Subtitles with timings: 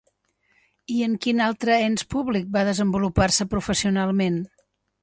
[0.93, 4.43] I en quin altre ens públic va desenvolupar-se professionalment?